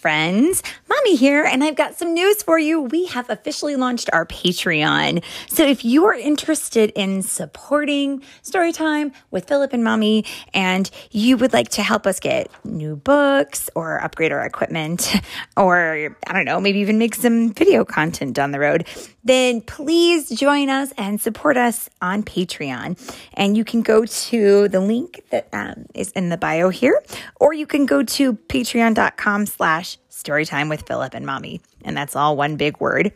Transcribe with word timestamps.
friends. 0.00 0.62
Mommy 0.88 1.14
here, 1.14 1.44
and 1.44 1.62
I've 1.62 1.76
got 1.76 1.98
some 1.98 2.14
news 2.14 2.42
for 2.42 2.58
you. 2.58 2.80
We 2.80 3.06
have 3.06 3.28
officially 3.28 3.76
launched 3.76 4.08
our 4.14 4.24
Patreon. 4.24 5.22
So 5.48 5.62
if 5.66 5.84
you 5.84 6.06
are 6.06 6.14
interested 6.14 6.90
in 6.96 7.20
supporting 7.22 8.22
Storytime 8.42 9.12
with 9.30 9.46
Philip 9.46 9.74
and 9.74 9.84
Mommy, 9.84 10.24
and 10.54 10.90
you 11.10 11.36
would 11.36 11.52
like 11.52 11.68
to 11.70 11.82
help 11.82 12.06
us 12.06 12.18
get 12.18 12.50
new 12.64 12.96
books 12.96 13.68
or 13.74 14.02
upgrade 14.02 14.32
our 14.32 14.44
equipment, 14.44 15.14
or 15.56 16.16
I 16.26 16.32
don't 16.32 16.46
know, 16.46 16.60
maybe 16.60 16.78
even 16.78 16.96
make 16.98 17.14
some 17.14 17.52
video 17.52 17.84
content 17.84 18.34
down 18.34 18.52
the 18.52 18.60
road, 18.60 18.86
then 19.22 19.60
please 19.60 20.30
join 20.30 20.70
us 20.70 20.92
and 20.96 21.20
support 21.20 21.56
us 21.58 21.90
on 22.00 22.22
Patreon. 22.22 22.98
And 23.34 23.56
you 23.56 23.64
can 23.64 23.82
go 23.82 24.06
to 24.06 24.68
the 24.68 24.80
link 24.80 25.22
that 25.30 25.48
um, 25.52 25.86
is 25.94 26.10
in 26.12 26.30
the 26.30 26.38
bio 26.38 26.70
here, 26.70 27.02
or 27.38 27.52
you 27.52 27.66
can 27.66 27.84
go 27.84 28.02
to 28.02 28.32
patreon.com 28.32 29.46
slash 29.46 29.89
storytime 30.22 30.68
with 30.68 30.86
Philip 30.86 31.14
and 31.14 31.24
mommy. 31.26 31.60
And 31.84 31.96
that's 31.96 32.16
all 32.16 32.36
one 32.36 32.56
big 32.56 32.80
word. 32.80 33.12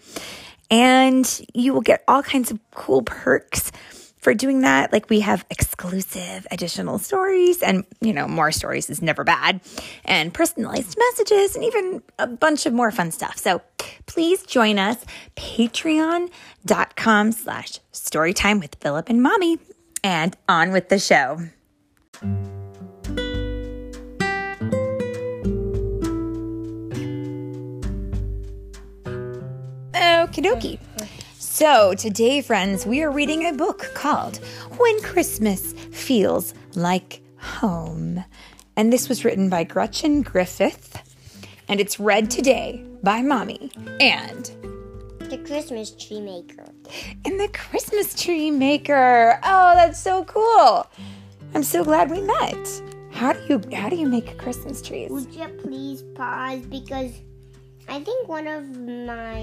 And 0.70 1.40
you 1.52 1.74
will 1.74 1.82
get 1.82 2.02
all 2.08 2.22
kinds 2.22 2.50
of 2.50 2.58
cool 2.72 3.02
perks 3.02 3.70
for 4.24 4.32
doing 4.32 4.62
that. 4.62 4.90
Like 4.90 5.10
we 5.10 5.20
have 5.20 5.44
exclusive 5.50 6.46
additional 6.50 6.98
stories 6.98 7.62
and, 7.62 7.84
you 8.00 8.14
know, 8.14 8.26
more 8.26 8.50
stories 8.50 8.88
is 8.88 9.02
never 9.02 9.22
bad 9.22 9.60
and 10.04 10.32
personalized 10.32 10.96
messages 10.98 11.54
and 11.54 11.64
even 11.64 12.02
a 12.18 12.26
bunch 12.26 12.64
of 12.64 12.72
more 12.72 12.90
fun 12.90 13.10
stuff. 13.12 13.36
So 13.36 13.60
please 14.06 14.42
join 14.44 14.78
us, 14.78 15.04
patreon.com 15.36 17.32
slash 17.32 17.80
storytime 17.92 18.60
with 18.60 18.76
Philip 18.80 19.10
and 19.10 19.22
mommy 19.22 19.58
and 20.02 20.34
on 20.48 20.72
with 20.72 20.88
the 20.88 20.98
show. 20.98 21.38
Okie. 30.42 30.78
So, 31.38 31.94
today, 31.94 32.42
friends, 32.42 32.84
we 32.84 33.02
are 33.02 33.10
reading 33.10 33.46
a 33.46 33.52
book 33.52 33.92
called 33.94 34.38
When 34.76 35.00
Christmas 35.02 35.72
Feels 35.92 36.52
Like 36.74 37.22
Home. 37.38 38.24
And 38.76 38.92
this 38.92 39.08
was 39.08 39.24
written 39.24 39.48
by 39.48 39.62
Gretchen 39.64 40.22
Griffith. 40.22 41.00
And 41.68 41.80
it's 41.80 42.00
read 42.00 42.30
today 42.30 42.84
by 43.02 43.22
Mommy 43.22 43.70
and 44.00 44.44
The 45.30 45.38
Christmas 45.46 45.92
Tree 45.92 46.20
Maker. 46.20 46.64
and 47.24 47.38
the 47.40 47.48
Christmas 47.48 48.20
Tree 48.20 48.50
Maker. 48.50 49.38
Oh, 49.44 49.74
that's 49.74 50.00
so 50.00 50.24
cool. 50.24 50.86
I'm 51.54 51.62
so 51.62 51.84
glad 51.84 52.10
we 52.10 52.20
met. 52.20 52.82
How 53.12 53.32
do 53.32 53.40
you 53.48 53.62
how 53.76 53.88
do 53.88 53.94
you 53.96 54.08
make 54.08 54.36
Christmas 54.38 54.82
trees? 54.82 55.08
Would 55.10 55.32
you 55.32 55.46
please 55.62 56.02
pause 56.16 56.66
because 56.66 57.12
I 57.88 58.00
think 58.02 58.28
one 58.28 58.48
of 58.48 58.64
my 58.76 59.42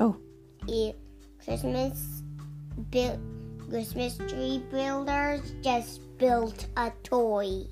Oh, 0.00 0.16
eh, 0.68 0.92
Christmas 1.44 2.22
build 2.90 3.18
Christmas 3.68 4.16
tree 4.28 4.62
builders 4.70 5.54
just 5.62 6.00
built 6.18 6.66
a 6.76 6.90
toy. 7.02 7.64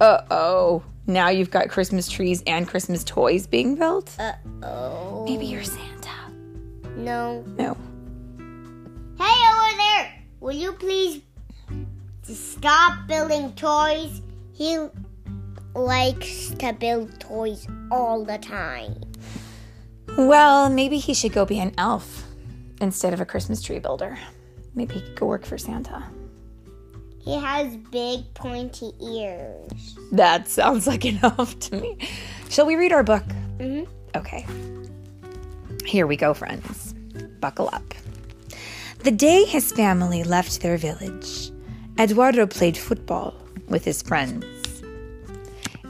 uh-oh. 0.00 0.82
Now 1.06 1.28
you've 1.28 1.50
got 1.50 1.68
Christmas 1.68 2.08
trees 2.10 2.42
and 2.46 2.66
Christmas 2.68 3.04
toys 3.04 3.46
being 3.46 3.76
built? 3.76 4.14
Uh 4.18 4.32
oh. 4.62 5.24
Maybe 5.24 5.46
you're 5.46 5.62
Santa. 5.64 6.10
No. 6.96 7.42
No. 7.56 7.76
Hey 9.18 9.24
over 9.52 9.76
there! 9.78 10.24
Will 10.40 10.52
you 10.52 10.72
please 10.72 11.22
stop 12.22 13.06
building 13.06 13.52
toys? 13.52 14.20
He 14.52 14.78
likes 15.74 16.50
to 16.58 16.72
build 16.72 17.18
toys 17.20 17.66
all 17.90 18.24
the 18.24 18.38
time. 18.38 19.00
Well, 20.18 20.68
maybe 20.70 20.98
he 20.98 21.14
should 21.14 21.32
go 21.32 21.44
be 21.44 21.58
an 21.58 21.72
elf 21.78 22.25
instead 22.80 23.12
of 23.12 23.20
a 23.20 23.24
Christmas 23.26 23.62
tree 23.62 23.78
builder. 23.78 24.18
Maybe 24.74 24.94
he 24.94 25.00
could 25.00 25.16
go 25.16 25.26
work 25.26 25.44
for 25.44 25.58
Santa. 25.58 26.04
He 27.20 27.34
has 27.34 27.76
big 27.90 28.32
pointy 28.34 28.92
ears. 29.02 29.98
That 30.12 30.48
sounds 30.48 30.86
like 30.86 31.04
enough 31.04 31.58
to 31.58 31.80
me. 31.80 31.98
Shall 32.48 32.66
we 32.66 32.76
read 32.76 32.92
our 32.92 33.02
book? 33.02 33.24
Mhm. 33.58 33.88
Okay. 34.14 34.46
Here 35.84 36.06
we 36.06 36.16
go, 36.16 36.34
friends. 36.34 36.94
Buckle 37.40 37.68
up. 37.72 37.82
The 39.02 39.10
day 39.10 39.44
his 39.44 39.72
family 39.72 40.24
left 40.24 40.60
their 40.60 40.76
village, 40.76 41.50
Eduardo 41.98 42.46
played 42.46 42.76
football 42.76 43.34
with 43.68 43.84
his 43.84 44.02
friends. 44.02 44.44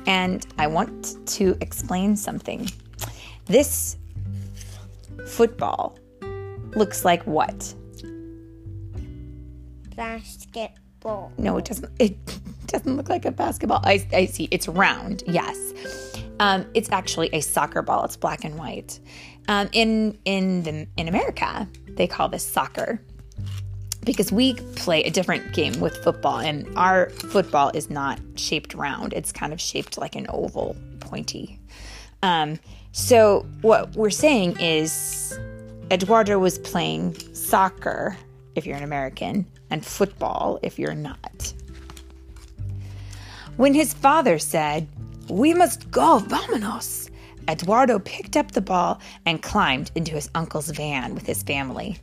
And 0.07 0.47
I 0.59 0.67
want 0.69 1.17
to 1.37 1.57
explain 1.61 2.17
something. 2.17 2.71
This 3.47 3.97
football 5.27 5.99
looks 6.77 7.05
like 7.05 7.23
what? 7.25 7.75
Basketball. 9.97 11.33
No, 11.39 11.57
it 11.57 11.65
doesn't. 11.65 11.91
It 11.99 12.17
doesn't 12.67 12.97
look 12.97 13.09
like 13.09 13.25
a 13.25 13.31
basketball. 13.31 13.81
I, 13.83 14.07
I 14.13 14.27
see. 14.27 14.49
It's 14.51 14.69
round. 14.69 15.23
Yes. 15.27 15.57
Um, 16.39 16.67
it's 16.75 16.91
actually 16.93 17.31
a 17.33 17.41
soccer 17.41 17.83
ball. 17.83 18.05
It's 18.05 18.17
black 18.17 18.45
and 18.45 18.57
white. 18.57 19.01
Um, 19.49 19.69
in 19.73 20.19
in 20.25 20.63
the 20.65 20.87
in 20.97 21.09
America, 21.09 21.69
they 21.89 22.07
call 22.07 22.29
this 22.29 22.47
soccer 22.47 23.01
because 24.05 24.31
we 24.31 24.55
play 24.77 25.03
a 25.03 25.11
different 25.11 25.53
game 25.53 25.81
with 25.81 25.97
football, 26.05 26.39
and 26.39 26.67
our 26.77 27.11
football 27.11 27.71
is 27.75 27.91
not 27.91 28.21
shaped 28.37 28.75
round. 28.75 29.13
It's 29.13 29.33
kind 29.33 29.53
of 29.53 29.61
shaped 29.61 29.99
like 29.99 30.15
an 30.15 30.27
oval, 30.29 30.77
pointy. 31.01 31.59
Um, 32.23 32.59
so 32.93 33.47
what 33.61 33.95
we're 33.95 34.11
saying 34.11 34.59
is, 34.59 35.39
Eduardo 35.91 36.39
was 36.39 36.59
playing 36.59 37.15
soccer 37.33 38.17
if 38.57 38.67
you're 38.67 38.77
an 38.77 38.83
American, 38.83 39.47
and 39.71 39.85
football 39.85 40.59
if 40.63 40.79
you're 40.79 40.95
not. 40.95 41.53
When 43.57 43.73
his 43.73 43.95
father 43.95 44.39
said, 44.39 44.89
We 45.29 45.55
must 45.55 45.91
go, 45.91 46.21
vámonos, 46.27 47.11
Eduardo 47.49 48.01
picked 48.01 48.37
up 48.37 48.51
the 48.51 48.61
ball 48.61 49.01
and 49.27 49.43
climbed 49.43 49.93
into 49.95 50.13
his 50.13 50.29
uncle's 50.35 50.71
van 50.71 51.15
with 51.15 51.27
his 51.27 51.43
family. 51.43 51.99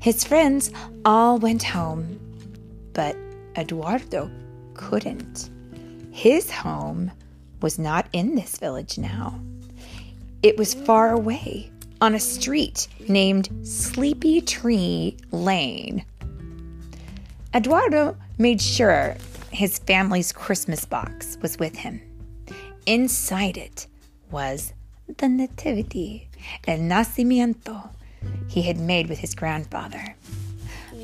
His 0.00 0.22
friends 0.22 0.70
all 1.04 1.38
went 1.38 1.64
home, 1.64 2.20
but 2.92 3.16
Eduardo 3.56 4.30
couldn't. 4.74 5.50
His 6.12 6.50
home 6.50 7.10
was 7.60 7.78
not 7.78 8.06
in 8.12 8.36
this 8.36 8.56
village 8.58 8.98
now. 8.98 9.40
It 10.42 10.56
was 10.56 10.74
far 10.74 11.10
away 11.10 11.70
on 12.00 12.14
a 12.14 12.20
street 12.20 12.88
named 13.08 13.48
Sleepy 13.62 14.40
Tree 14.40 15.16
Lane. 15.30 16.04
Eduardo 17.54 18.16
made 18.38 18.60
sure 18.60 19.16
his 19.50 19.78
family's 19.78 20.32
Christmas 20.32 20.84
box 20.84 21.36
was 21.42 21.58
with 21.58 21.76
him. 21.76 22.00
Inside 22.86 23.56
it 23.56 23.86
was 24.30 24.72
the 25.18 25.28
Nativity, 25.28 26.28
El 26.66 26.78
Nacimiento, 26.78 27.90
he 28.48 28.62
had 28.62 28.78
made 28.78 29.08
with 29.08 29.18
his 29.18 29.34
grandfather. 29.34 30.14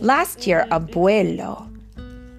Last 0.01 0.47
year, 0.47 0.67
Abuelo 0.71 1.69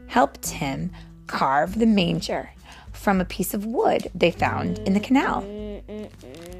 helped 0.08 0.50
him 0.50 0.92
carve 1.28 1.78
the 1.78 1.86
manger 1.86 2.50
from 2.94 3.22
a 3.22 3.26
piece 3.26 3.54
of 3.54 3.66
wood 3.66 4.10
they 4.16 4.32
found 4.32 4.80
in 4.80 4.94
the 4.94 5.00
canal. 5.00 5.42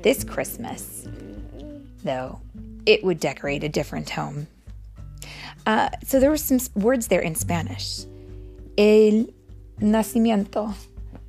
This 0.04 0.24
Christmas, 0.24 1.08
though, 2.04 2.40
it 2.86 3.04
would 3.04 3.20
decorate 3.20 3.64
a 3.64 3.70
different 3.70 4.10
home. 4.10 4.48
Uh, 5.66 5.90
so 6.06 6.20
there 6.20 6.30
were 6.30 6.38
some 6.38 6.60
words 6.76 7.08
there 7.08 7.22
in 7.22 7.36
Spanish. 7.36 8.06
El 8.78 9.28
nacimiento. 9.80 10.74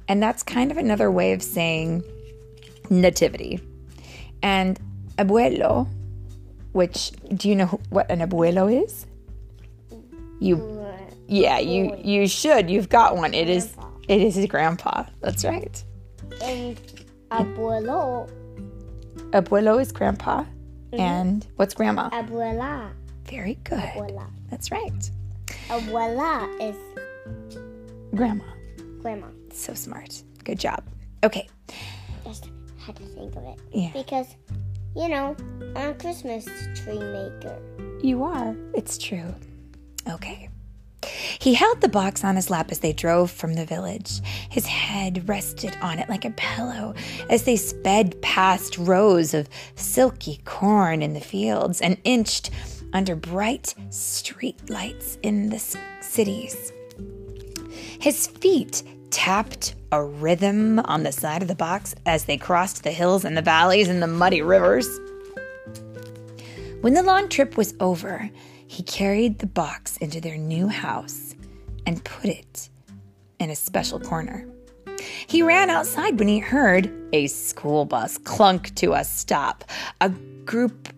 And 0.06 0.23
that's 0.23 0.43
kind 0.43 0.71
of 0.71 0.77
another 0.77 1.11
way 1.11 1.33
of 1.33 1.43
saying 1.43 2.03
nativity. 2.89 3.61
And 4.43 4.79
abuelo, 5.17 5.88
which 6.73 7.12
do 7.35 7.49
you 7.49 7.56
know 7.56 7.81
what 7.91 8.11
an 8.11 8.20
abuelo 8.20 8.85
is? 8.85 9.06
You 10.41 10.79
yeah, 11.26 11.59
you 11.59 11.94
you 12.03 12.26
should. 12.26 12.70
You've 12.70 12.88
got 12.88 13.17
one. 13.17 13.35
It 13.35 13.50
is 13.50 13.75
it 14.06 14.20
is 14.20 14.37
his 14.37 14.47
grandpa. 14.47 15.05
That's 15.20 15.44
right. 15.44 15.85
And 16.43 16.81
abuelo, 17.31 18.31
Abuelo 19.31 19.81
is 19.81 19.93
grandpa. 19.93 20.44
Mm-hmm. 20.93 21.00
And 21.00 21.46
what's 21.56 21.75
grandma? 21.75 22.08
abuela, 22.11 22.90
Very 23.25 23.55
good. 23.64 23.79
abuela. 23.79 24.26
That's 24.50 24.70
right. 24.70 25.11
Abuela 25.69 26.49
is 26.61 26.76
Grandma. 28.14 28.44
grandma. 29.02 29.26
So 29.52 29.75
smart. 29.75 30.23
Good 30.44 30.58
job. 30.58 30.82
Okay. 31.25 31.49
Just 32.25 32.49
had 32.79 32.96
to 32.96 33.02
think 33.02 33.37
of 33.37 33.44
it. 33.44 33.58
Yeah. 33.73 33.90
Because, 33.93 34.26
you 34.96 35.08
know, 35.08 35.37
I'm 35.76 35.90
a 35.90 35.94
Christmas 35.94 36.46
tree 36.75 36.99
maker. 36.99 37.58
You 38.02 38.23
are. 38.25 38.56
It's 38.75 38.96
true. 38.96 39.34
Okay. 40.08 40.49
He 41.40 41.55
held 41.55 41.81
the 41.81 41.88
box 41.88 42.25
on 42.25 42.37
his 42.37 42.50
lap 42.50 42.73
as 42.73 42.81
they 42.81 42.93
drove 42.93 43.31
from 43.31 43.55
the 43.55 43.64
village. 43.64 44.20
His 44.50 44.67
head 44.67 45.29
rested 45.29 45.76
on 45.81 45.99
it 45.99 46.08
like 46.08 46.25
a 46.25 46.31
pillow 46.31 46.94
as 47.31 47.44
they 47.44 47.56
sped 47.56 48.20
past 48.23 48.76
rows 48.76 49.35
of 49.35 49.49
silky 49.76 50.40
corn 50.44 51.00
in 51.00 51.14
the 51.14 51.20
fields 51.20 51.81
and 51.81 51.96
inched 52.02 52.50
under 52.93 53.14
bright 53.14 53.75
street 53.90 54.69
lights 54.69 55.19
in 55.23 55.50
the 55.50 55.58
cities. 56.00 56.73
His 58.00 58.26
feet 58.26 58.82
tapped 59.11 59.75
a 59.93 60.02
rhythm 60.02 60.81
on 60.81 61.02
the 61.02 61.12
side 61.12 61.43
of 61.43 61.49
the 61.49 61.55
box 61.55 61.94
as 62.05 62.25
they 62.25 62.37
crossed 62.37 62.82
the 62.82 62.91
hills 62.91 63.25
and 63.25 63.37
the 63.37 63.43
valleys 63.43 63.88
and 63.88 64.02
the 64.02 64.06
muddy 64.06 64.43
rivers. 64.43 64.88
When 66.81 66.94
the 66.94 67.02
long 67.02 67.29
trip 67.29 67.56
was 67.56 67.75
over, 67.81 68.31
he 68.67 68.82
carried 68.82 69.38
the 69.38 69.46
box 69.46 69.96
into 69.96 70.20
their 70.20 70.37
new 70.37 70.69
house 70.69 71.28
and 71.88 72.05
put 72.05 72.26
it 72.26 72.69
in 73.38 73.49
a 73.49 73.56
special 73.56 73.99
corner. 73.99 74.46
He 75.26 75.40
ran 75.40 75.70
outside 75.70 76.19
when 76.19 76.29
he 76.29 76.38
heard 76.38 76.93
a 77.14 77.29
school 77.29 77.87
bus 77.87 78.19
clunk 78.19 78.75
to 78.75 78.93
a 78.93 79.02
stop. 79.05 79.64
A 80.02 80.11
group, 80.44 80.90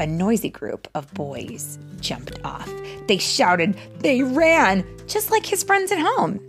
a 0.00 0.06
noisy 0.06 0.48
group 0.48 0.88
of 0.94 1.12
boys 1.12 1.78
jumped 2.00 2.40
off. 2.44 2.66
They 3.08 3.18
shouted, 3.18 3.76
they 3.98 4.22
ran, 4.22 4.86
just 5.06 5.30
like 5.30 5.44
his 5.44 5.62
friends 5.62 5.92
at 5.92 5.98
home. 5.98 6.40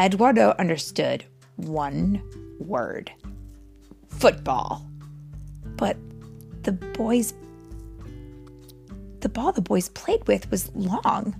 Eduardo 0.00 0.54
understood 0.60 1.24
one 1.56 2.22
word 2.60 3.10
football. 4.06 4.86
But 5.76 5.96
the 6.62 6.70
boys 6.70 7.34
the 9.18 9.28
ball 9.28 9.50
the 9.50 9.60
boys 9.60 9.88
played 9.88 10.24
with 10.28 10.48
was 10.52 10.70
long 10.76 11.34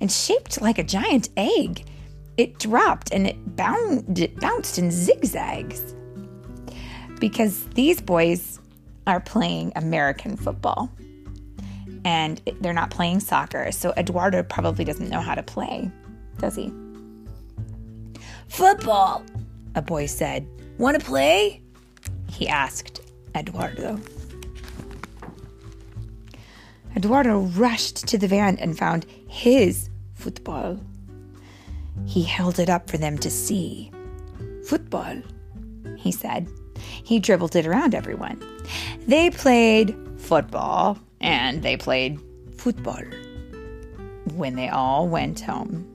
and 0.00 0.10
shaped 0.10 0.60
like 0.60 0.78
a 0.78 0.84
giant 0.84 1.28
egg. 1.36 1.84
It 2.36 2.58
dropped 2.58 3.12
and 3.12 3.28
it, 3.28 3.56
bound, 3.56 4.30
bounced 4.40 4.78
in 4.78 4.90
zigzags. 4.90 5.94
Because 7.18 7.64
these 7.68 8.00
boys 8.00 8.60
are 9.06 9.20
playing 9.20 9.72
American 9.76 10.36
football 10.36 10.90
and 12.04 12.40
they're 12.60 12.72
not 12.72 12.90
playing 12.90 13.20
soccer. 13.20 13.72
So 13.72 13.92
Eduardo 13.96 14.42
probably 14.42 14.84
doesn't 14.84 15.08
know 15.08 15.20
how 15.20 15.34
to 15.34 15.42
play, 15.42 15.90
does 16.38 16.56
he? 16.56 16.72
Football, 18.48 19.24
a 19.74 19.82
boy 19.82 20.06
said. 20.06 20.46
Want 20.78 20.98
to 20.98 21.04
play? 21.04 21.62
He 22.28 22.46
asked 22.48 23.00
Eduardo. 23.34 23.98
Eduardo 26.96 27.40
rushed 27.40 28.06
to 28.08 28.16
the 28.16 28.26
van 28.26 28.56
and 28.56 28.78
found 28.78 29.04
his 29.28 29.90
football. 30.14 30.80
He 32.06 32.22
held 32.22 32.58
it 32.58 32.70
up 32.70 32.88
for 32.88 32.96
them 32.96 33.18
to 33.18 33.30
see. 33.30 33.90
Football, 34.66 35.22
he 35.96 36.10
said. 36.10 36.48
He 37.04 37.18
dribbled 37.18 37.54
it 37.54 37.66
around 37.66 37.94
everyone. 37.94 38.42
They 39.06 39.30
played 39.30 39.94
football 40.16 40.98
and 41.20 41.62
they 41.62 41.76
played 41.76 42.18
football 42.56 43.02
when 44.34 44.56
they 44.56 44.68
all 44.68 45.06
went 45.06 45.40
home. 45.40 45.86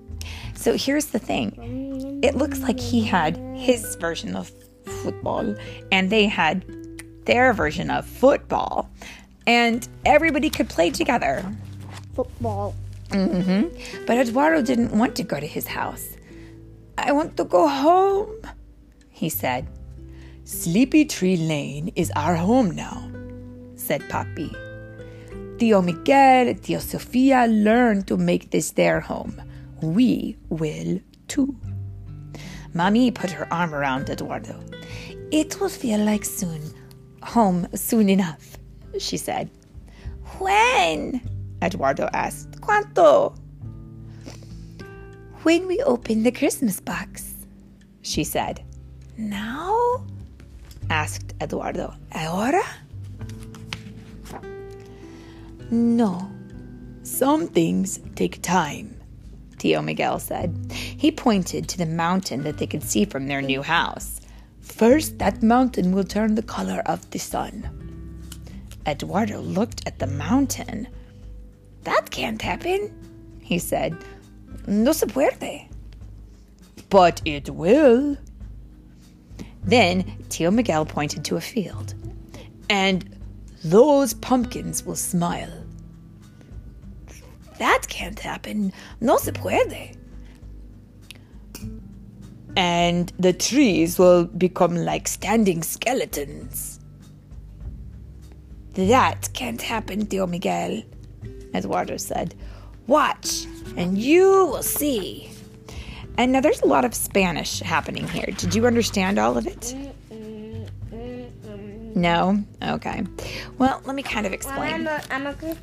So 0.53 0.77
here's 0.77 1.07
the 1.07 1.19
thing 1.19 2.19
it 2.23 2.35
looks 2.35 2.59
like 2.59 2.79
he 2.79 3.03
had 3.03 3.37
his 3.55 3.95
version 3.95 4.35
of 4.35 4.51
football 4.85 5.55
and 5.91 6.11
they 6.11 6.27
had 6.27 6.63
their 7.25 7.53
version 7.53 7.89
of 7.89 8.05
football 8.05 8.89
and 9.47 9.87
everybody 10.05 10.49
could 10.49 10.69
play 10.69 10.89
together. 10.89 11.43
Football. 12.13 12.75
Mm-hmm. 13.09 14.05
But 14.05 14.17
Eduardo 14.17 14.61
didn't 14.61 14.91
want 14.91 15.15
to 15.15 15.23
go 15.23 15.39
to 15.39 15.47
his 15.47 15.67
house. 15.67 16.15
I 16.97 17.11
want 17.11 17.37
to 17.37 17.43
go 17.43 17.67
home, 17.67 18.41
he 19.09 19.29
said. 19.29 19.67
Sleepy 20.43 21.05
Tree 21.05 21.37
Lane 21.37 21.91
is 21.95 22.11
our 22.15 22.35
home 22.35 22.71
now, 22.71 23.09
said 23.75 24.07
Poppy. 24.09 24.51
Tio 25.57 25.81
Miguel, 25.81 26.55
Tio 26.55 26.79
Sofia 26.79 27.47
learned 27.47 28.07
to 28.07 28.17
make 28.17 28.51
this 28.51 28.71
their 28.71 28.99
home. 28.99 29.41
We 29.81 30.37
will 30.49 30.99
too. 31.27 31.55
Mommy 32.73 33.11
put 33.11 33.31
her 33.31 33.51
arm 33.51 33.73
around 33.73 34.09
Eduardo. 34.09 34.59
It 35.31 35.59
will 35.59 35.69
feel 35.69 35.99
like 35.99 36.25
soon, 36.25 36.61
home 37.21 37.67
soon 37.73 38.09
enough 38.09 38.57
she 38.99 39.17
said. 39.17 39.49
When? 40.39 41.21
Eduardo 41.61 42.09
asked. 42.13 42.59
¿Cuánto? 42.61 43.35
When 45.43 45.67
we 45.67 45.81
open 45.81 46.23
the 46.23 46.31
Christmas 46.31 46.79
box, 46.79 47.33
she 48.01 48.23
said. 48.23 48.63
Now? 49.17 50.05
asked 50.89 51.33
Eduardo. 51.41 51.93
Ahora? 52.13 52.63
No. 55.71 56.29
Some 57.03 57.47
things 57.47 57.99
take 58.15 58.41
time, 58.41 58.95
Tio 59.57 59.81
Miguel 59.81 60.19
said. 60.19 60.55
He 60.71 61.11
pointed 61.11 61.67
to 61.69 61.77
the 61.77 61.85
mountain 61.85 62.43
that 62.43 62.57
they 62.57 62.67
could 62.67 62.83
see 62.83 63.05
from 63.05 63.27
their 63.27 63.41
new 63.41 63.61
house. 63.61 64.21
First, 64.59 65.17
that 65.19 65.41
mountain 65.41 65.91
will 65.91 66.03
turn 66.03 66.35
the 66.35 66.43
color 66.43 66.81
of 66.85 67.09
the 67.11 67.19
sun. 67.19 67.80
Eduardo 68.87 69.39
looked 69.39 69.87
at 69.87 69.99
the 69.99 70.07
mountain. 70.07 70.87
That 71.83 72.11
can't 72.11 72.41
happen, 72.41 72.93
he 73.41 73.59
said. 73.59 73.97
No 74.67 74.91
se 74.91 75.07
puede. 75.07 75.67
But 76.89 77.21
it 77.25 77.49
will. 77.49 78.17
Then 79.63 80.17
Tio 80.29 80.51
Miguel 80.51 80.85
pointed 80.85 81.23
to 81.25 81.37
a 81.37 81.41
field. 81.41 81.93
And 82.69 83.17
those 83.63 84.13
pumpkins 84.13 84.83
will 84.85 84.95
smile. 84.95 85.51
That 87.59 87.83
can't 87.87 88.19
happen. 88.19 88.73
No 88.99 89.17
se 89.17 89.31
puede. 89.33 89.95
And 92.57 93.13
the 93.17 93.33
trees 93.33 93.97
will 93.97 94.25
become 94.25 94.75
like 94.75 95.07
standing 95.07 95.63
skeletons. 95.63 96.80
That 98.73 99.29
can't 99.33 99.61
happen, 99.61 100.05
Tio 100.05 100.27
Miguel, 100.27 100.83
Eduardo 101.53 101.97
said. 101.97 102.35
Watch, 102.87 103.45
and 103.75 103.97
you 103.97 104.45
will 104.47 104.63
see. 104.63 105.29
And 106.17 106.31
now 106.31 106.41
there's 106.41 106.61
a 106.61 106.67
lot 106.67 106.85
of 106.85 106.93
Spanish 106.93 107.59
happening 107.59 108.07
here. 108.07 108.27
Did 108.37 108.55
you 108.55 108.67
understand 108.67 109.19
all 109.19 109.37
of 109.37 109.47
it? 109.47 109.75
No? 111.95 112.41
Okay. 112.63 113.03
Well, 113.57 113.81
let 113.85 113.95
me 113.95 114.03
kind 114.03 114.25
of 114.25 114.33
explain. 114.33 114.57
Well, 114.57 114.73
I'm, 114.73 114.87
a, 114.87 115.01
I'm 115.09 115.27
a 115.27 115.33
good 115.33 115.57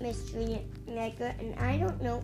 mystery 0.00 0.62
maker, 0.86 1.34
and 1.38 1.58
I 1.58 1.76
don't 1.76 2.00
know 2.02 2.22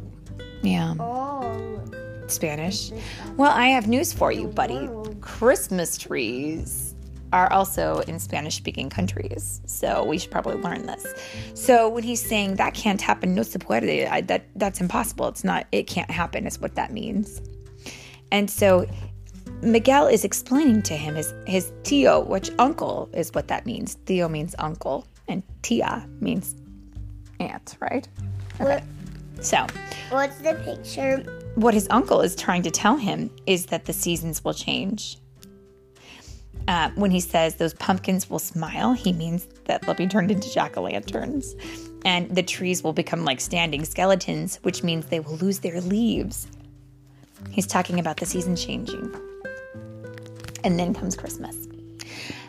yeah. 0.63 0.95
all 0.99 1.83
Spanish. 2.29 2.93
Well, 3.37 3.53
I 3.53 3.69
have 3.69 3.89
news 3.89 4.13
for 4.13 4.33
you, 4.33 4.49
buddy. 4.49 4.89
Christmas 5.21 5.97
trees 5.99 6.96
are 7.37 7.53
also 7.53 8.01
in 8.09 8.19
Spanish 8.19 8.57
speaking 8.57 8.89
countries. 8.89 9.61
So 9.67 10.05
we 10.05 10.17
should 10.17 10.31
probably 10.31 10.57
learn 10.57 10.87
this. 10.87 11.05
So 11.53 11.87
when 11.89 12.03
he's 12.03 12.25
saying 12.25 12.57
that 12.57 12.73
can't 12.73 13.01
happen, 13.01 13.35
no 13.35 13.43
se 13.43 13.59
puede, 13.59 14.09
I, 14.09 14.23
that, 14.23 14.47
that's 14.57 14.81
impossible. 14.81 15.29
It's 15.29 15.45
not, 15.45 15.67
it 15.71 15.87
can't 15.87 16.11
happen, 16.11 16.47
is 16.47 16.59
what 16.59 16.75
that 16.77 16.93
means. 16.93 17.43
And 18.33 18.51
so 18.51 18.87
Miguel 19.61 20.07
is 20.07 20.25
explaining 20.25 20.83
to 20.85 20.97
him 20.97 21.15
his, 21.15 21.35
his 21.47 21.73
tio, 21.83 22.21
which 22.21 22.51
uncle 22.59 23.11
is 23.13 23.31
what 23.35 23.49
that 23.49 23.67
means. 23.67 23.97
Tio 24.07 24.29
means 24.29 24.55
uncle, 24.59 25.07
and 25.29 25.43
tia 25.61 26.09
means 26.21 26.55
aunt, 27.39 27.77
right? 27.81 28.09
Okay. 28.61 28.83
So, 29.43 29.67
what's 30.09 30.39
the 30.39 30.55
picture? 30.65 31.23
What 31.57 31.75
his 31.75 31.87
uncle 31.91 32.23
is 32.23 32.35
trying 32.35 32.63
to 32.63 32.71
tell 32.71 32.97
him 32.97 33.31
is 33.47 33.67
that 33.67 33.85
the 33.85 33.93
seasons 33.93 34.43
will 34.43 34.55
change 34.55 35.19
uh, 36.69 36.91
when 36.97 37.11
he 37.11 37.21
says 37.21 37.57
those 37.57 37.75
pumpkins 37.75 38.29
will 38.29 38.39
smile, 38.39 38.93
he 38.93 39.13
means 39.13 39.47
that 39.65 39.83
they'll 39.83 39.95
be 39.95 40.07
turned 40.07 40.31
into 40.31 40.53
jack 40.53 40.77
o' 40.77 40.83
lanterns. 40.83 41.55
And 42.05 42.35
the 42.35 42.43
trees 42.43 42.83
will 42.83 42.93
become 42.93 43.25
like 43.25 43.41
standing 43.41 43.85
skeletons, 43.85 44.59
which 44.63 44.83
means 44.83 45.07
they 45.07 45.21
will 45.21 45.37
lose 45.37 45.61
their 45.61 45.81
leaves. 45.81 46.47
He's 47.51 47.67
talking 47.67 48.01
about 48.01 48.17
the 48.17 48.27
season 48.27 48.57
changing. 48.57 49.15
And 50.65 50.79
then 50.79 50.95
comes 50.95 51.17
Christmas. 51.17 51.57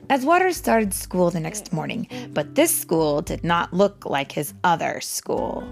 As 0.09 0.25
Waters 0.25 0.55
started 0.55 0.93
school 0.93 1.29
the 1.29 1.39
next 1.39 1.73
morning, 1.73 2.07
but 2.33 2.55
this 2.55 2.75
school 2.75 3.21
did 3.21 3.43
not 3.43 3.73
look 3.73 4.05
like 4.05 4.31
his 4.31 4.53
other 4.63 5.01
school. 5.01 5.67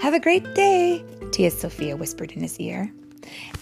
Have 0.00 0.14
a 0.14 0.20
great 0.20 0.54
day, 0.54 1.04
Tia 1.32 1.50
Sofia 1.50 1.96
whispered 1.96 2.32
in 2.32 2.40
his 2.40 2.58
ear. 2.58 2.90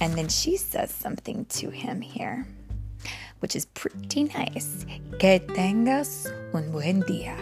And 0.00 0.14
then 0.14 0.28
she 0.28 0.56
says 0.56 0.90
something 0.90 1.44
to 1.47 1.70
him 1.70 2.00
here 2.00 2.47
which 3.40 3.56
is 3.56 3.66
pretty 3.66 4.25
nice. 4.25 4.87
Que 5.18 5.40
tengas 5.40 6.26
un 6.54 6.70
buen 6.70 7.02
día. 7.02 7.37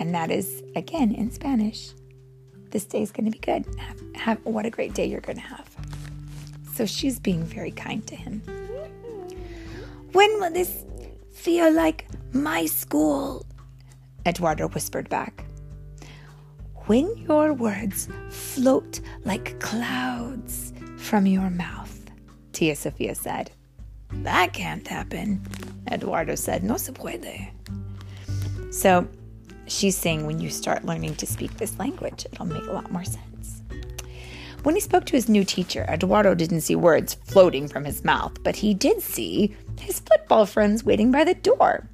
And 0.00 0.14
that 0.14 0.30
is, 0.30 0.62
again, 0.76 1.12
in 1.12 1.30
Spanish. 1.30 1.92
this 2.70 2.84
day 2.84 3.02
is 3.02 3.10
going 3.10 3.24
to 3.24 3.30
be 3.30 3.38
good. 3.38 3.64
Have, 3.78 4.00
have 4.14 4.44
what 4.44 4.66
a 4.66 4.70
great 4.70 4.94
day 4.94 5.06
you're 5.06 5.20
going 5.20 5.36
to 5.38 5.42
have. 5.42 5.68
So 6.74 6.86
she's 6.86 7.18
being 7.18 7.42
very 7.44 7.70
kind 7.70 8.06
to 8.06 8.16
him. 8.16 8.42
When 10.12 10.40
will 10.40 10.52
this 10.52 10.84
feel 11.32 11.72
like 11.72 12.06
my 12.32 12.66
school? 12.66 13.44
Eduardo 14.26 14.68
whispered 14.68 15.08
back. 15.08 15.44
When 16.86 17.16
your 17.18 17.52
words 17.52 18.08
float 18.30 19.00
like 19.24 19.60
clouds 19.60 20.72
from 20.96 21.26
your 21.26 21.50
mouth, 21.50 22.10
Tia 22.52 22.76
Sofia 22.76 23.14
said. 23.14 23.50
That 24.12 24.52
can't 24.52 24.86
happen, 24.86 25.42
Eduardo 25.90 26.34
said. 26.34 26.64
No 26.64 26.76
se 26.76 26.92
puede. 26.92 27.50
So 28.70 29.06
she's 29.66 29.96
saying 29.96 30.26
when 30.26 30.40
you 30.40 30.50
start 30.50 30.84
learning 30.84 31.16
to 31.16 31.26
speak 31.26 31.56
this 31.56 31.78
language, 31.78 32.26
it'll 32.32 32.46
make 32.46 32.66
a 32.66 32.72
lot 32.72 32.90
more 32.90 33.04
sense. 33.04 33.62
When 34.64 34.74
he 34.74 34.80
spoke 34.80 35.04
to 35.06 35.16
his 35.16 35.28
new 35.28 35.44
teacher, 35.44 35.86
Eduardo 35.88 36.34
didn't 36.34 36.62
see 36.62 36.74
words 36.74 37.14
floating 37.14 37.68
from 37.68 37.84
his 37.84 38.04
mouth, 38.04 38.42
but 38.42 38.56
he 38.56 38.74
did 38.74 39.00
see 39.00 39.56
his 39.78 40.00
football 40.00 40.46
friends 40.46 40.84
waiting 40.84 41.12
by 41.12 41.24
the 41.24 41.34
door. 41.34 41.86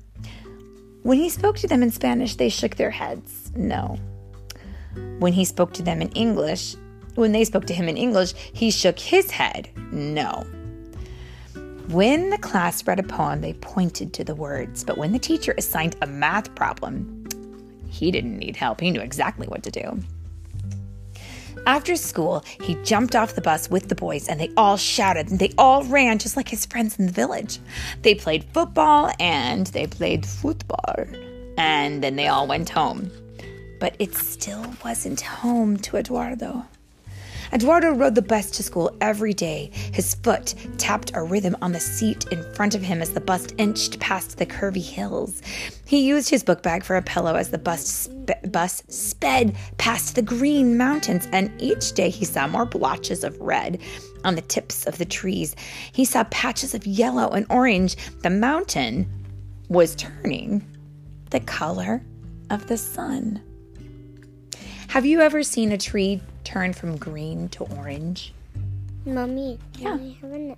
When 1.02 1.18
he 1.18 1.28
spoke 1.28 1.56
to 1.59 1.68
them 1.68 1.83
in 1.83 1.90
Spanish, 1.90 2.37
they 2.37 2.49
shook 2.49 2.76
their 2.76 2.90
heads. 2.90 3.52
No. 3.54 3.99
When 5.18 5.35
he 5.35 5.44
spoke 5.44 5.75
to 5.75 5.83
them 5.83 6.00
in 6.00 6.09
English, 6.12 6.76
when 7.14 7.33
they 7.33 7.44
spoke 7.44 7.66
to 7.66 7.75
him 7.75 7.88
in 7.88 7.99
English, 7.99 8.33
he 8.54 8.71
shook 8.71 8.99
his 8.99 9.30
head. 9.30 9.68
No. 9.92 10.47
When 11.88 12.30
the 12.30 12.38
class 12.38 12.86
read 12.86 12.98
a 12.98 13.02
poem, 13.02 13.42
they 13.42 13.52
pointed 13.54 14.14
to 14.14 14.24
the 14.24 14.34
words, 14.34 14.84
but 14.84 14.96
when 14.96 15.12
the 15.12 15.18
teacher 15.18 15.54
assigned 15.58 15.96
a 16.00 16.06
math 16.06 16.54
problem, 16.54 17.26
he 17.88 18.10
didn't 18.10 18.38
need 18.38 18.56
help. 18.56 18.80
He 18.80 18.90
knew 18.90 19.00
exactly 19.00 19.46
what 19.46 19.62
to 19.64 19.70
do. 19.70 20.00
After 21.66 21.96
school, 21.96 22.42
he 22.60 22.74
jumped 22.84 23.14
off 23.14 23.34
the 23.34 23.40
bus 23.40 23.70
with 23.70 23.88
the 23.88 23.94
boys 23.94 24.28
and 24.28 24.40
they 24.40 24.50
all 24.56 24.76
shouted 24.76 25.30
and 25.30 25.38
they 25.38 25.52
all 25.56 25.84
ran 25.84 26.18
just 26.18 26.36
like 26.36 26.48
his 26.48 26.66
friends 26.66 26.98
in 26.98 27.06
the 27.06 27.12
village. 27.12 27.58
They 28.02 28.14
played 28.14 28.44
football 28.52 29.12
and 29.20 29.66
they 29.68 29.86
played 29.86 30.26
football. 30.26 30.94
And 31.56 32.02
then 32.02 32.16
they 32.16 32.28
all 32.28 32.46
went 32.46 32.68
home. 32.68 33.10
But 33.78 33.94
it 33.98 34.14
still 34.14 34.74
wasn't 34.84 35.20
home 35.20 35.76
to 35.78 35.96
Eduardo. 35.96 36.66
Eduardo 37.52 37.92
rode 37.92 38.14
the 38.14 38.22
bus 38.22 38.50
to 38.52 38.62
school 38.62 38.96
every 39.00 39.34
day. 39.34 39.70
His 39.92 40.14
foot 40.14 40.54
tapped 40.78 41.12
a 41.14 41.22
rhythm 41.22 41.56
on 41.62 41.72
the 41.72 41.80
seat 41.80 42.26
in 42.30 42.42
front 42.54 42.74
of 42.74 42.82
him 42.82 43.00
as 43.02 43.10
the 43.10 43.20
bus 43.20 43.46
inched 43.58 44.00
past 44.00 44.38
the 44.38 44.46
curvy 44.46 44.82
hills. 44.82 45.42
He 45.86 46.06
used 46.06 46.30
his 46.30 46.42
book 46.42 46.62
bag 46.62 46.84
for 46.84 46.96
a 46.96 47.02
pillow 47.02 47.34
as 47.34 47.50
the 47.50 47.58
bus, 47.58 47.86
spe- 47.86 48.50
bus 48.50 48.82
sped 48.88 49.56
past 49.78 50.14
the 50.14 50.22
green 50.22 50.76
mountains, 50.76 51.28
and 51.32 51.50
each 51.60 51.92
day 51.92 52.10
he 52.10 52.24
saw 52.24 52.46
more 52.46 52.66
blotches 52.66 53.24
of 53.24 53.40
red 53.40 53.80
on 54.24 54.34
the 54.34 54.42
tips 54.42 54.86
of 54.86 54.98
the 54.98 55.04
trees. 55.04 55.54
He 55.92 56.04
saw 56.04 56.24
patches 56.24 56.74
of 56.74 56.86
yellow 56.86 57.30
and 57.30 57.46
orange. 57.50 57.96
The 58.22 58.30
mountain 58.30 59.08
was 59.68 59.94
turning 59.94 60.64
the 61.30 61.40
color 61.40 62.02
of 62.50 62.66
the 62.66 62.76
sun. 62.76 63.42
Have 64.88 65.04
you 65.04 65.20
ever 65.20 65.42
seen 65.42 65.72
a 65.72 65.78
tree 65.78 66.20
turn 66.44 66.72
from 66.72 66.96
green 66.96 67.48
to 67.50 67.64
orange? 67.64 68.32
Mommy, 69.06 69.58
can 69.74 69.82
Yeah. 69.82 69.94
I 69.94 70.16
have 70.20 70.32
an 70.32 70.56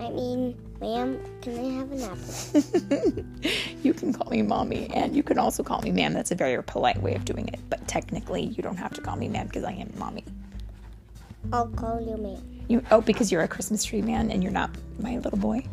I 0.00 0.10
mean, 0.10 0.56
ma'am, 0.80 1.20
can 1.40 1.58
I 1.58 1.78
have 1.78 1.92
an 1.92 2.02
apple? 2.02 3.24
you 3.82 3.94
can 3.94 4.12
call 4.12 4.28
me 4.30 4.42
mommy, 4.42 4.90
and 4.92 5.14
you 5.14 5.22
can 5.22 5.38
also 5.38 5.62
call 5.62 5.80
me 5.82 5.92
ma'am. 5.92 6.12
That's 6.12 6.32
a 6.32 6.34
very 6.34 6.60
polite 6.62 7.00
way 7.00 7.14
of 7.14 7.24
doing 7.24 7.46
it, 7.48 7.60
but 7.70 7.86
technically, 7.86 8.42
you 8.42 8.62
don't 8.62 8.76
have 8.76 8.92
to 8.94 9.00
call 9.00 9.16
me 9.16 9.28
ma'am 9.28 9.46
because 9.46 9.64
I 9.64 9.72
am 9.72 9.92
mommy. 9.96 10.24
I'll 11.52 11.68
call 11.68 12.00
you 12.00 12.16
ma'am. 12.16 12.64
You 12.68 12.82
oh, 12.90 13.00
because 13.00 13.30
you're 13.30 13.42
a 13.42 13.48
Christmas 13.48 13.84
tree 13.84 14.02
man 14.02 14.30
and 14.30 14.42
you're 14.42 14.52
not 14.52 14.70
my 14.98 15.18
little 15.18 15.38
boy. 15.38 15.64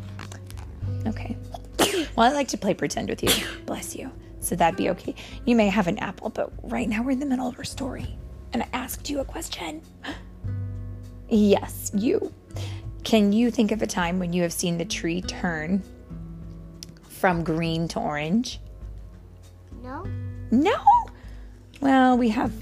Okay. 1.06 1.36
Well, 2.14 2.30
I 2.30 2.34
like 2.34 2.48
to 2.48 2.58
play 2.58 2.74
pretend 2.74 3.08
with 3.08 3.22
you. 3.22 3.30
Bless 3.64 3.96
you. 3.96 4.10
So 4.40 4.54
that'd 4.54 4.76
be 4.76 4.90
okay. 4.90 5.14
You 5.46 5.56
may 5.56 5.68
have 5.68 5.86
an 5.86 5.98
apple, 5.98 6.28
but 6.28 6.52
right 6.62 6.86
now 6.86 7.02
we're 7.02 7.12
in 7.12 7.20
the 7.20 7.26
middle 7.26 7.48
of 7.48 7.56
our 7.56 7.64
story, 7.64 8.18
and 8.52 8.62
I 8.62 8.68
asked 8.72 9.08
you 9.10 9.20
a 9.20 9.24
question. 9.24 9.82
Yes, 11.34 11.90
you. 11.94 12.30
Can 13.04 13.32
you 13.32 13.50
think 13.50 13.72
of 13.72 13.80
a 13.80 13.86
time 13.86 14.18
when 14.18 14.34
you 14.34 14.42
have 14.42 14.52
seen 14.52 14.76
the 14.76 14.84
tree 14.84 15.22
turn 15.22 15.82
from 17.08 17.42
green 17.42 17.88
to 17.88 17.98
orange? 18.00 18.60
No? 19.82 20.06
No. 20.50 20.76
Well, 21.80 22.18
we 22.18 22.28
have 22.28 22.52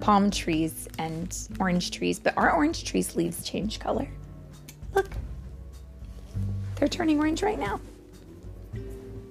palm 0.00 0.32
trees 0.32 0.88
and 0.98 1.32
orange 1.60 1.92
trees, 1.92 2.18
but 2.18 2.36
our 2.36 2.52
orange 2.52 2.82
trees' 2.82 3.14
leaves 3.14 3.44
change 3.44 3.78
color. 3.78 4.08
Look. 4.94 5.10
They're 6.74 6.88
turning 6.88 7.20
orange 7.20 7.40
right 7.40 7.58
now. 7.58 7.80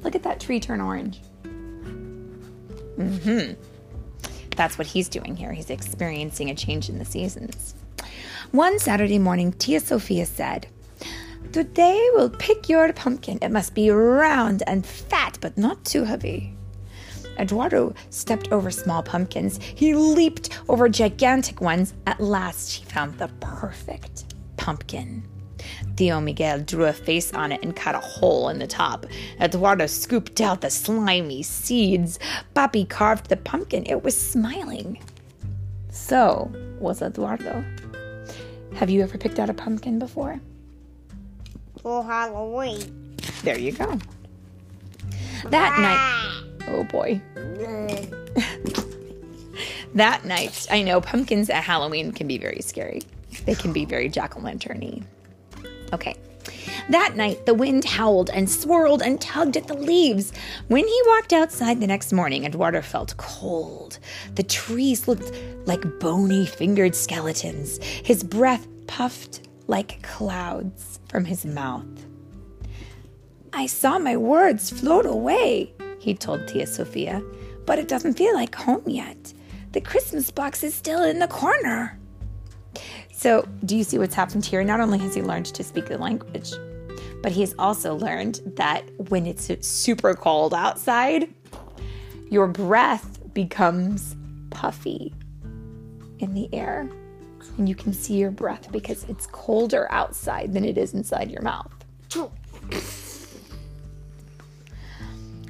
Look 0.02 0.16
at 0.16 0.24
that 0.24 0.40
tree 0.40 0.62
turn 0.62 0.80
orange. 0.80 1.20
Mhm. 2.98 3.58
That's 4.56 4.78
what 4.78 4.88
he's 4.88 5.10
doing 5.10 5.36
here. 5.36 5.52
He's 5.52 5.70
experiencing 5.70 6.50
a 6.50 6.56
change 6.56 6.90
in 6.90 7.00
the 7.00 7.06
seasons. 7.06 7.76
One 8.52 8.80
Saturday 8.80 9.20
morning, 9.20 9.54
Tia 9.54 9.80
Sofia 9.80 10.26
said, 10.26 10.68
Today 11.52 12.10
we'll 12.14 12.30
pick 12.30 12.70
your 12.70 12.92
pumpkin. 12.94 13.40
It 13.42 13.52
must 13.52 13.74
be 13.74 13.90
round 13.90 14.64
and 14.68 14.86
fat, 14.86 15.38
but 15.42 15.58
not 15.58 15.84
too 15.84 16.04
heavy. 16.04 16.54
Eduardo 17.38 17.94
stepped 18.10 18.52
over 18.52 18.72
small 18.72 19.04
pumpkins. 19.04 19.60
He 19.62 19.94
leaped 19.94 20.62
over 20.70 20.88
gigantic 20.90 21.62
ones. 21.62 21.94
At 22.06 22.20
last, 22.20 22.72
he 22.72 22.86
found 22.86 23.18
the 23.18 23.30
perfect 23.40 24.34
pumpkin. 24.58 25.24
Tio 25.96 26.20
Miguel 26.20 26.62
drew 26.62 26.86
a 26.86 26.94
face 26.94 27.34
on 27.34 27.52
it 27.52 27.64
and 27.64 27.76
cut 27.76 27.96
a 27.96 28.00
hole 28.00 28.50
in 28.50 28.60
the 28.60 28.68
top. 28.68 29.06
Eduardo 29.40 29.86
scooped 29.86 30.42
out 30.42 30.62
the 30.62 30.70
slimy 30.70 31.44
seeds. 31.44 32.20
Papi 32.56 32.88
carved 32.88 33.30
the 33.30 33.38
pumpkin. 33.38 33.86
It 33.86 34.04
was 34.04 34.20
smiling. 34.20 35.02
So 35.90 36.52
was 36.80 37.02
Eduardo. 37.02 37.64
Have 38.76 38.90
you 38.90 39.02
ever 39.04 39.18
picked 39.18 39.40
out 39.40 39.50
a 39.50 39.54
pumpkin 39.54 40.00
before? 40.00 40.40
For 41.82 42.04
Halloween. 42.04 43.18
There 43.44 43.60
you 43.60 43.72
go. 43.72 44.00
That 45.50 45.80
night, 45.80 46.68
oh 46.68 46.84
boy. 46.86 47.22
That 49.94 50.24
night, 50.24 50.68
I 50.72 50.84
know 50.84 51.02
pumpkins 51.02 51.50
at 51.50 51.64
Halloween 51.64 52.14
can 52.14 52.26
be 52.26 52.38
very 52.38 52.62
scary. 52.62 53.02
They 53.46 53.56
can 53.56 53.74
be 53.74 53.84
very 53.84 54.08
jack 54.08 54.38
o' 54.38 54.40
lantern 54.40 55.06
Okay. 55.94 56.16
That 56.90 57.16
night, 57.16 57.46
the 57.46 57.54
wind 57.54 57.86
howled 57.86 58.30
and 58.32 58.50
swirled 58.50 59.02
and 59.02 59.22
tugged 59.22 59.56
at 59.56 59.68
the 59.68 59.76
leaves. 59.76 60.34
When 60.68 60.86
he 60.86 61.02
walked 61.06 61.34
outside 61.34 61.80
the 61.80 61.88
next 61.88 62.12
morning, 62.12 62.46
Eduardo 62.46 62.82
felt 62.82 63.16
cold. 63.18 64.00
The 64.36 64.44
trees 64.44 65.08
looked 65.08 65.32
like 65.66 66.00
bony 66.00 66.46
fingered 66.46 66.96
skeletons. 66.96 67.78
His 67.84 68.24
breath 68.24 68.68
puffed 68.88 69.48
like 69.68 70.02
clouds 70.02 71.00
from 71.08 71.26
his 71.26 71.46
mouth. 71.46 71.86
I 73.54 73.66
saw 73.68 74.00
my 74.00 74.18
words 74.18 74.70
float 74.70 75.06
away, 75.06 75.74
he 76.00 76.14
told 76.14 76.48
Tia 76.48 76.66
Sofia, 76.68 77.22
but 77.66 77.80
it 77.80 77.88
doesn't 77.88 78.18
feel 78.18 78.34
like 78.34 78.56
home 78.56 78.84
yet. 78.88 79.34
The 79.74 79.82
Christmas 79.82 80.32
box 80.32 80.64
is 80.64 80.74
still 80.74 81.04
in 81.04 81.20
the 81.20 81.28
corner. 81.28 81.98
So, 83.22 83.48
do 83.66 83.78
you 83.78 83.84
see 83.84 84.00
what's 84.00 84.16
happened 84.16 84.44
here? 84.44 84.64
Not 84.64 84.80
only 84.80 84.98
has 84.98 85.14
he 85.14 85.22
learned 85.22 85.46
to 85.46 85.64
speak 85.64 85.86
the 85.86 86.00
language, 86.00 86.54
but 87.22 87.32
he's 87.32 87.54
also 87.60 87.94
learned 87.94 88.42
that 88.56 88.84
when 89.10 89.28
it's 89.28 89.48
super 89.64 90.16
cold 90.16 90.56
outside, 90.56 91.32
your 92.32 92.48
breath 92.48 93.20
becomes 93.36 94.16
puffy 94.50 95.14
in 96.18 96.34
the 96.34 96.50
air. 96.52 96.90
And 97.60 97.70
you 97.70 97.76
can 97.76 97.94
see 97.94 98.16
your 98.16 98.32
breath 98.32 98.72
because 98.72 99.04
it's 99.04 99.28
colder 99.28 99.88
outside 99.92 100.52
than 100.52 100.66
it 100.66 100.80
is 100.80 100.96
inside 100.96 101.30
your 101.30 101.44
mouth. 101.44 101.72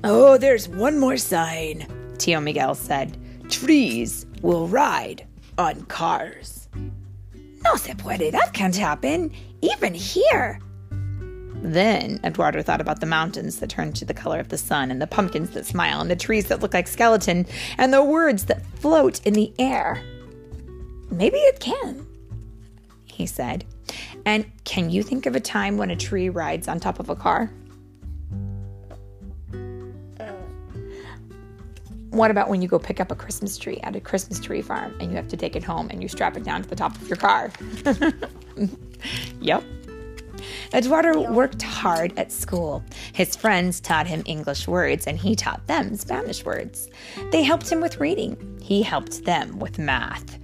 Oh, 0.04 0.38
there's 0.38 0.68
one 0.68 1.00
more 1.00 1.16
sign, 1.16 1.88
Tio 2.18 2.42
Miguel 2.42 2.76
said. 2.76 3.18
Trees 3.50 4.26
will 4.42 4.68
ride 4.68 5.26
on 5.58 5.86
cars. 5.86 6.68
No 7.64 7.76
se 7.76 7.94
puede, 7.94 8.32
that 8.32 8.54
can't 8.54 8.76
happen, 8.76 9.32
even 9.62 9.94
here. 9.94 10.60
Then 11.64 12.20
Eduardo 12.24 12.64
thought 12.64 12.82
about 12.82 13.02
the 13.02 13.06
mountains 13.06 13.60
that 13.60 13.70
turn 13.70 13.94
to 13.94 14.06
the 14.06 14.16
color 14.16 14.40
of 14.40 14.50
the 14.50 14.58
sun, 14.58 14.90
and 14.90 15.02
the 15.02 15.08
pumpkins 15.08 15.52
that 15.52 15.66
smile, 15.66 16.02
and 16.02 16.10
the 16.10 16.16
trees 16.16 16.48
that 16.48 16.60
look 16.62 16.74
like 16.74 16.88
skeleton, 16.88 17.46
and 17.78 17.94
the 17.94 18.04
words 18.04 18.46
that 18.46 18.66
float 18.78 19.24
in 19.26 19.34
the 19.34 19.54
air. 19.60 20.04
Maybe 21.12 21.38
it 21.38 21.60
can, 21.60 22.08
he 23.06 23.28
said. 23.28 23.66
And 24.26 24.50
can 24.64 24.90
you 24.90 25.04
think 25.04 25.26
of 25.26 25.36
a 25.36 25.40
time 25.40 25.78
when 25.78 25.92
a 25.92 25.96
tree 25.96 26.30
rides 26.30 26.68
on 26.68 26.80
top 26.80 27.00
of 27.00 27.10
a 27.10 27.16
car? 27.16 27.52
What 32.12 32.30
about 32.30 32.50
when 32.50 32.62
you 32.62 32.68
go 32.68 32.78
pick 32.78 33.00
up 33.00 33.10
a 33.10 33.16
Christmas 33.16 33.58
tree 33.58 33.80
at 33.84 33.96
a 33.96 34.02
Christmas 34.02 34.38
tree 34.38 34.62
farm 34.62 34.94
and 35.00 35.10
you 35.10 35.16
have 35.16 35.30
to 35.30 35.38
take 35.38 35.56
it 35.56 35.64
home 35.64 35.88
and 35.90 36.02
you 36.02 36.10
strap 36.10 36.36
it 36.36 36.44
down 36.44 36.62
to 36.62 36.68
the 36.68 36.76
top 36.76 36.96
of 36.98 37.08
your 37.08 37.16
car? 37.16 37.52
yep. 39.40 39.64
Eduardo 40.74 41.32
worked 41.32 41.62
hard 41.62 42.18
at 42.18 42.30
school. 42.32 42.84
His 43.14 43.38
friends 43.38 43.80
taught 43.80 44.08
him 44.08 44.24
English 44.26 44.68
words 44.68 45.08
and 45.08 45.18
he 45.18 45.38
taught 45.38 45.66
them 45.68 45.96
Spanish 45.96 46.44
words. 46.44 46.90
They 47.32 47.44
helped 47.44 47.70
him 47.70 47.80
with 47.80 48.02
reading. 48.02 48.60
He 48.62 48.84
helped 48.84 49.24
them 49.24 49.60
with 49.60 49.80
math. 49.80 50.38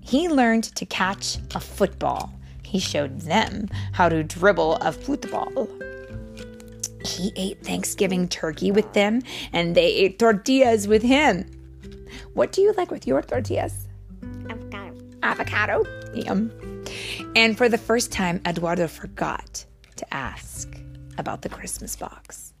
He 0.00 0.30
learned 0.30 0.64
to 0.76 0.86
catch 0.86 1.38
a 1.54 1.60
football. 1.60 2.32
He 2.62 2.78
showed 2.78 3.20
them 3.20 3.68
how 3.92 4.08
to 4.08 4.22
dribble 4.22 4.76
a 4.76 4.92
football. 4.92 5.68
He 7.04 7.32
ate 7.36 7.62
Thanksgiving 7.62 8.28
turkey 8.28 8.70
with 8.70 8.92
them, 8.92 9.22
and 9.52 9.74
they 9.74 9.86
ate 9.86 10.18
tortillas 10.18 10.86
with 10.88 11.02
him. 11.02 11.50
What 12.34 12.52
do 12.52 12.62
you 12.62 12.72
like 12.76 12.90
with 12.90 13.06
your 13.06 13.22
tortillas? 13.22 13.88
Avocado. 14.48 14.98
Avocado. 15.22 15.84
Yum. 16.14 16.52
And 17.34 17.56
for 17.56 17.68
the 17.68 17.78
first 17.78 18.12
time, 18.12 18.40
Eduardo 18.46 18.88
forgot 18.88 19.64
to 19.96 20.14
ask 20.14 20.68
about 21.18 21.42
the 21.42 21.48
Christmas 21.48 21.96
box. 21.96 22.52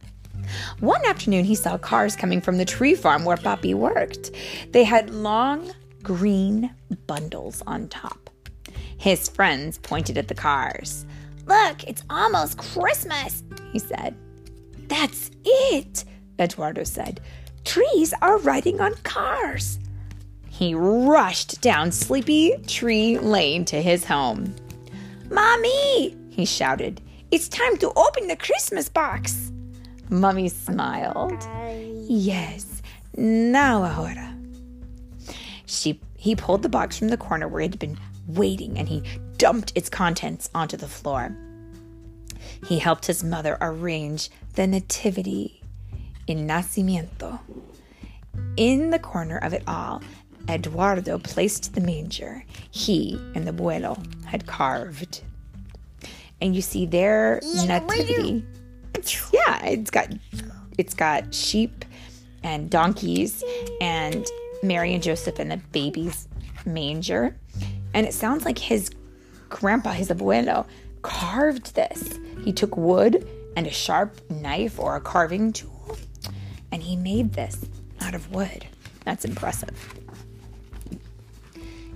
One 0.80 1.04
afternoon, 1.06 1.44
he 1.44 1.54
saw 1.54 1.78
cars 1.78 2.16
coming 2.16 2.40
from 2.40 2.58
the 2.58 2.64
tree 2.64 2.94
farm 2.94 3.24
where 3.24 3.36
Papi 3.36 3.74
worked. 3.74 4.30
They 4.72 4.84
had 4.84 5.10
long 5.10 5.72
green 6.02 6.74
bundles 7.06 7.62
on 7.66 7.88
top. 7.88 8.30
His 8.98 9.28
friends 9.28 9.78
pointed 9.78 10.18
at 10.18 10.28
the 10.28 10.34
cars. 10.34 11.06
Look, 11.46 11.84
it's 11.84 12.02
almost 12.08 12.58
Christmas, 12.58 13.42
he 13.72 13.78
said. 13.78 14.14
That's 14.88 15.30
it, 15.44 16.04
Eduardo 16.38 16.84
said. 16.84 17.20
Trees 17.64 18.12
are 18.20 18.38
riding 18.38 18.80
on 18.80 18.94
cars. 19.02 19.78
He 20.48 20.74
rushed 20.74 21.60
down 21.60 21.92
Sleepy 21.92 22.56
Tree 22.66 23.18
Lane 23.18 23.64
to 23.66 23.80
his 23.80 24.04
home. 24.04 24.54
Mommy, 25.30 26.16
he 26.30 26.44
shouted, 26.44 27.00
it's 27.30 27.48
time 27.48 27.78
to 27.78 27.92
open 27.96 28.28
the 28.28 28.36
Christmas 28.36 28.88
box. 28.88 29.50
Mummy 30.10 30.48
smiled. 30.48 31.42
Yes, 32.08 32.82
now 33.16 33.82
ahora. 33.84 34.36
She, 35.64 36.00
he 36.18 36.36
pulled 36.36 36.62
the 36.62 36.68
box 36.68 36.98
from 36.98 37.08
the 37.08 37.16
corner 37.16 37.48
where 37.48 37.62
it 37.62 37.70
had 37.70 37.78
been 37.78 37.98
waiting 38.26 38.78
and 38.78 38.88
he 38.88 39.02
dumped 39.38 39.72
its 39.74 39.88
contents 39.88 40.50
onto 40.54 40.76
the 40.76 40.86
floor. 40.86 41.34
He 42.66 42.78
helped 42.78 43.06
his 43.06 43.24
mother 43.24 43.58
arrange 43.60 44.30
the 44.54 44.66
nativity 44.66 45.62
in 46.26 46.46
nacimiento. 46.46 47.40
In 48.56 48.90
the 48.90 48.98
corner 48.98 49.38
of 49.38 49.52
it 49.52 49.62
all, 49.66 50.02
Eduardo 50.48 51.18
placed 51.18 51.74
the 51.74 51.80
manger 51.80 52.44
he 52.70 53.18
and 53.34 53.46
the 53.46 53.52
abuelo 53.52 53.98
had 54.24 54.46
carved. 54.46 55.22
And 56.40 56.54
you 56.54 56.62
see 56.62 56.86
their 56.86 57.40
nativity. 57.66 58.44
Yeah, 59.32 59.64
it's 59.64 59.90
got 59.90 60.08
it's 60.78 60.94
got 60.94 61.34
sheep 61.34 61.84
and 62.42 62.70
donkeys 62.70 63.42
and 63.80 64.26
Mary 64.62 64.94
and 64.94 65.02
Joseph 65.02 65.38
in 65.38 65.48
the 65.48 65.56
baby's 65.72 66.28
manger. 66.64 67.36
And 67.94 68.06
it 68.06 68.14
sounds 68.14 68.44
like 68.44 68.58
his 68.58 68.90
grandpa, 69.48 69.92
his 69.92 70.08
abuelo, 70.08 70.66
carved 71.02 71.74
this. 71.74 72.18
He 72.44 72.52
took 72.52 72.76
wood 72.76 73.28
and 73.56 73.66
a 73.66 73.70
sharp 73.70 74.20
knife 74.30 74.78
or 74.78 74.96
a 74.96 75.00
carving 75.00 75.52
tool 75.52 75.72
and 76.72 76.82
he 76.82 76.96
made 76.96 77.34
this 77.34 77.64
out 78.00 78.14
of 78.14 78.32
wood. 78.32 78.66
That's 79.04 79.24
impressive. 79.24 79.94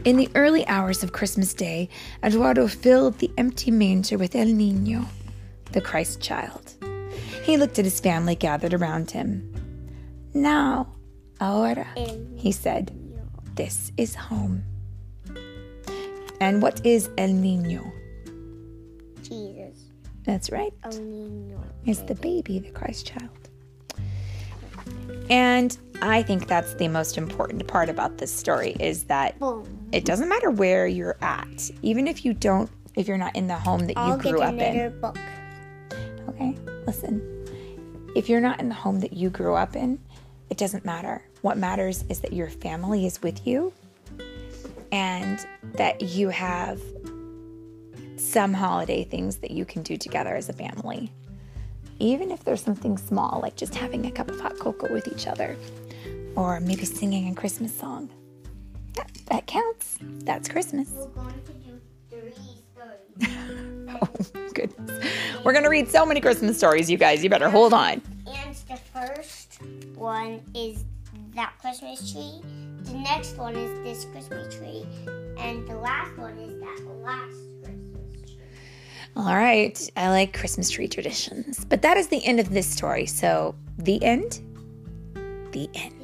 In 0.05 0.17
the 0.17 0.29
early 0.37 0.65
hours 0.69 1.03
of 1.03 1.13
Christmas 1.13 1.53
Day, 1.55 1.89
Eduardo 2.23 2.69
filled 2.69 3.19
the 3.19 3.33
empty 3.39 3.73
manger 3.73 4.19
with 4.19 4.37
El 4.37 4.47
Nino, 4.47 5.07
the 5.73 5.81
Christ 5.81 6.21
child. 6.21 6.75
He 7.43 7.57
looked 7.57 7.79
at 7.79 7.85
his 7.85 7.99
family 7.99 8.37
gathered 8.37 8.75
around 8.75 9.11
him. 9.11 9.53
Now, 10.35 10.93
ahora, 11.41 11.89
he 12.37 12.53
said, 12.53 12.93
this 13.55 13.91
is 13.97 14.15
home. 14.15 14.63
And 16.41 16.61
what 16.61 16.85
is 16.85 17.09
El 17.17 17.33
Nino? 17.33 17.91
Jesus. 19.29 19.85
That's 20.25 20.51
right. 20.51 20.73
It's 21.85 22.01
the 22.03 22.15
baby, 22.15 22.59
the 22.59 22.71
Christ 22.71 23.07
child. 23.07 23.31
And 25.31 25.77
I 26.03 26.23
think 26.23 26.47
that's 26.47 26.75
the 26.75 26.89
most 26.89 27.19
important 27.19 27.67
part 27.67 27.89
about 27.89 28.19
this 28.19 28.33
story 28.33 28.77
is 28.79 29.05
that 29.05 29.39
Boom. 29.39 29.89
it 29.93 30.05
doesn't 30.05 30.29
matter 30.29 30.51
where 30.51 30.87
you're 30.87 31.17
at, 31.21 31.71
even 31.83 32.07
if 32.07 32.25
you 32.25 32.33
don't, 32.33 32.71
if 32.95 33.09
you're 33.09 33.19
not 33.19 33.35
in 33.35 33.47
the 33.47 33.57
home 33.57 33.87
that 33.87 33.97
you 33.97 34.03
I'll 34.03 34.19
get 34.19 34.33
grew 34.33 34.43
up 34.43 34.55
in. 34.55 35.01
book. 35.01 35.19
Okay, 36.29 36.57
listen. 36.87 37.23
If 38.15 38.29
you're 38.29 38.41
not 38.41 38.61
in 38.61 38.69
the 38.69 38.75
home 38.75 39.01
that 39.01 39.13
you 39.13 39.31
grew 39.31 39.55
up 39.55 39.77
in, 39.77 39.99
it 40.51 40.57
doesn't 40.57 40.85
matter. 40.85 41.23
What 41.43 41.59
matters 41.59 42.05
is 42.09 42.21
that 42.21 42.33
your 42.33 42.49
family 42.49 43.07
is 43.07 43.21
with 43.23 43.47
you 43.47 43.73
and 44.93 45.45
that 45.75 46.01
you 46.03 46.29
have 46.29 46.81
some 48.37 48.53
holiday 48.53 49.03
things 49.03 49.39
that 49.39 49.51
you 49.51 49.65
can 49.65 49.83
do 49.83 49.97
together 49.97 50.37
as 50.37 50.51
a 50.51 50.53
family. 50.53 51.11
Even 51.99 52.31
if 52.31 52.45
there's 52.45 52.63
something 52.63 52.99
small, 52.99 53.41
like 53.41 53.57
just 53.57 53.75
having 53.75 54.05
a 54.05 54.11
cup 54.11 54.31
of 54.31 54.39
hot 54.39 54.59
cocoa 54.59 54.93
with 54.93 55.09
each 55.09 55.27
other, 55.27 55.57
or 56.35 56.61
maybe 56.61 56.85
singing 56.85 57.33
a 57.33 57.35
Christmas 57.35 57.75
song. 57.75 58.11
That, 58.93 59.11
that 59.31 59.47
counts. 59.47 59.97
That's 60.03 60.51
Christmas. 60.51 60.91
We're 60.91 61.07
going 61.07 61.33
to 61.47 61.53
do 61.53 61.81
three 62.11 62.33
stories. 62.75 63.37
Oh, 64.03 64.51
goodness. 64.53 65.07
We're 65.43 65.53
going 65.53 65.65
to 65.65 65.71
read 65.71 65.89
so 65.89 66.05
many 66.05 66.21
Christmas 66.21 66.59
stories, 66.59 66.91
you 66.91 66.99
guys. 66.99 67.25
You 67.25 67.31
better 67.31 67.49
hold 67.49 67.73
on. 67.73 68.03
And 68.27 68.55
the 68.69 68.77
first 68.93 69.63
one 69.95 70.43
is 70.55 70.85
that 71.35 71.55
Christmas 71.63 72.13
tree. 72.13 72.43
The 72.83 72.99
next 72.99 73.39
one 73.39 73.57
is 73.57 73.83
this 73.83 74.05
Christmas 74.13 74.55
tree. 74.55 74.85
And 75.39 75.67
the 75.67 75.77
last 75.77 76.19
one 76.19 76.37
is 76.37 76.61
that 76.61 76.83
last. 77.03 77.56
All 79.17 79.35
right. 79.35 79.91
I 79.97 80.11
like 80.11 80.37
Christmas 80.37 80.69
tree 80.69 80.89
traditions. 80.89 81.65
But 81.65 81.81
that 81.83 81.97
is 81.97 82.09
the 82.09 82.23
end 82.25 82.39
of 82.39 82.51
this 82.51 82.67
story. 82.67 83.07
So, 83.07 83.55
the 83.79 84.03
end? 84.05 84.41
The 85.53 85.71
end. 85.75 85.96